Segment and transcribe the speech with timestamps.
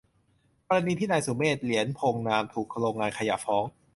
[0.67, 3.63] กรณีที่นายสุเมธ เหรียญพงษ์นาม ถูกโรงงานขยะฟ้อง